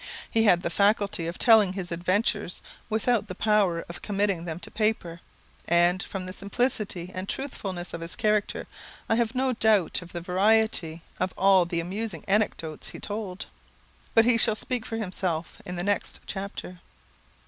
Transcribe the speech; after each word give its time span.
He 0.31 0.45
had 0.45 0.63
the 0.63 0.71
faculty 0.71 1.27
of 1.27 1.37
telling 1.37 1.73
his 1.73 1.91
adventures 1.91 2.63
without 2.89 3.27
the 3.27 3.35
power 3.35 3.85
of 3.87 4.01
committing 4.01 4.45
them 4.45 4.59
to 4.61 4.71
paper; 4.71 5.21
and, 5.67 6.01
from 6.01 6.25
the 6.25 6.33
simplicity 6.33 7.11
and 7.13 7.29
truthfulness 7.29 7.93
of 7.93 8.01
his 8.01 8.15
character, 8.15 8.65
I 9.07 9.13
have 9.13 9.35
no 9.35 9.53
doubt 9.53 10.01
of 10.01 10.11
the 10.11 10.19
variety 10.19 11.03
of 11.19 11.35
all 11.37 11.65
the 11.67 11.79
amusing 11.79 12.25
anecdotes 12.27 12.87
he 12.87 12.99
told. 12.99 13.45
But 14.15 14.25
he 14.25 14.39
shall 14.39 14.55
speak 14.55 14.87
for 14.87 14.97
himself 14.97 15.61
in 15.67 15.75
the 15.75 15.83
next 15.83 16.21
chapter. 16.25 16.79